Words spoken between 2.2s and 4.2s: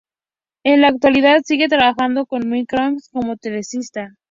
con McCartney como teclista.